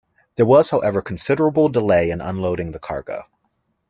[0.35, 3.27] There was, however, considerable delay in unloading the cargo.